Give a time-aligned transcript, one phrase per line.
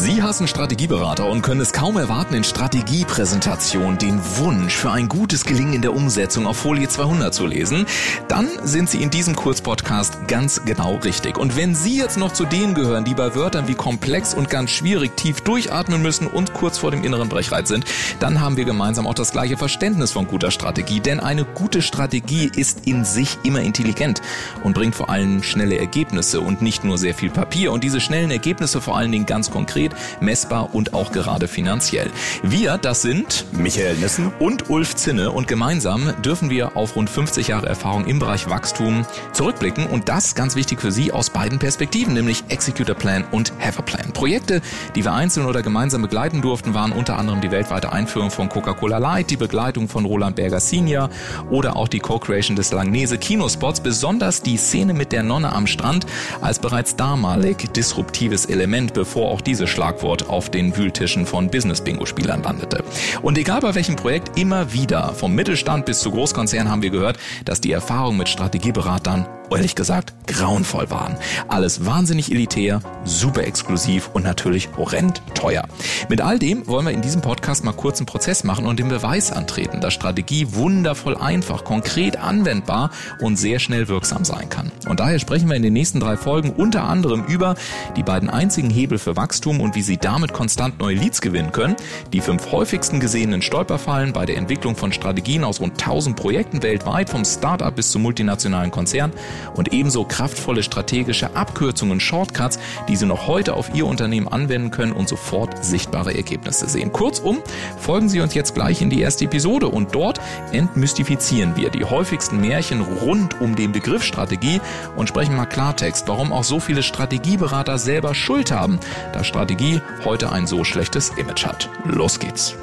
[0.00, 5.44] Sie hassen Strategieberater und können es kaum erwarten, in Strategiepräsentation den Wunsch für ein gutes
[5.44, 7.84] Gelingen in der Umsetzung auf Folie 200 zu lesen?
[8.28, 11.36] Dann sind Sie in diesem Kurzpodcast ganz genau richtig.
[11.36, 14.70] Und wenn Sie jetzt noch zu denen gehören, die bei Wörtern wie komplex und ganz
[14.70, 17.84] schwierig tief durchatmen müssen und kurz vor dem inneren Brechreiz sind,
[18.20, 21.00] dann haben wir gemeinsam auch das gleiche Verständnis von guter Strategie.
[21.00, 24.22] Denn eine gute Strategie ist in sich immer intelligent
[24.62, 27.72] und bringt vor allem schnelle Ergebnisse und nicht nur sehr viel Papier.
[27.72, 32.10] Und diese schnellen Ergebnisse vor allen Dingen ganz konkret konkret, messbar und auch gerade finanziell.
[32.42, 37.48] Wir, das sind Michael Nissen und Ulf Zinne und gemeinsam dürfen wir auf rund 50
[37.48, 42.14] Jahre Erfahrung im Bereich Wachstum zurückblicken und das ganz wichtig für Sie aus beiden Perspektiven,
[42.14, 44.12] nämlich Executor Plan und Have a Plan.
[44.12, 44.60] Projekte,
[44.94, 48.98] die wir einzeln oder gemeinsam begleiten durften, waren unter anderem die weltweite Einführung von Coca-Cola
[48.98, 51.10] Light, die Begleitung von Roland Berger Senior
[51.50, 56.06] oder auch die Co-Creation des Langnese Kinospots, besonders die Szene mit der Nonne am Strand
[56.40, 62.82] als bereits damalig disruptives Element, bevor auch diese Schlagwort auf den Wühltischen von Business-Bingo-Spielern landete.
[63.22, 67.16] Und egal bei welchem Projekt, immer wieder, vom Mittelstand bis zu Großkonzernen haben wir gehört,
[67.44, 71.16] dass die Erfahrung mit Strategieberatern ehrlich gesagt grauenvoll waren.
[71.48, 75.64] Alles wahnsinnig elitär, super exklusiv und natürlich horrend teuer.
[76.08, 78.88] Mit all dem wollen wir in diesem Podcast mal kurz einen Prozess machen und den
[78.88, 84.70] Beweis antreten, dass Strategie wundervoll einfach, konkret anwendbar und sehr schnell wirksam sein kann.
[84.88, 87.54] Und daher sprechen wir in den nächsten drei Folgen unter anderem über
[87.96, 91.76] die beiden einzigen Hebel für Wachstum und wie Sie damit konstant neue Leads gewinnen können,
[92.12, 97.10] die fünf häufigsten gesehenen Stolperfallen bei der Entwicklung von Strategien aus rund 1000 Projekten weltweit,
[97.10, 99.12] vom Startup bis zum multinationalen Konzern
[99.54, 102.58] und ebenso kraftvolle strategische Abkürzungen, Shortcuts,
[102.88, 106.92] die Sie noch heute auf Ihr Unternehmen anwenden können und sofort sichtbare Ergebnisse sehen.
[106.92, 107.38] Kurzum,
[107.78, 110.20] folgen Sie uns jetzt gleich in die erste Episode und dort
[110.52, 114.60] entmystifizieren wir die häufigsten Märchen rund um den Begriff Strategie
[114.96, 118.78] und sprechen mal Klartext, warum auch so viele Strategieberater selber Schuld haben,
[119.12, 121.68] da Strategie heute ein so schlechtes Image hat.
[121.84, 122.56] Los geht's.